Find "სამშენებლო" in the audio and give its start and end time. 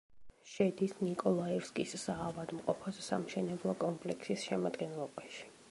3.11-3.79